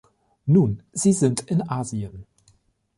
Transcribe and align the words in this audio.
Nun, 0.47 0.81
sie 0.93 1.13
sind 1.13 1.41
in 1.41 1.61
Asien. 1.69 2.25